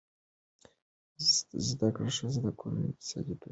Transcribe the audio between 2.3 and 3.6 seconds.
د کورنۍ اقتصادي پریکړې کوي.